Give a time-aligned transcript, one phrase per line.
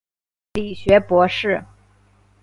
[0.53, 1.63] 理学博士。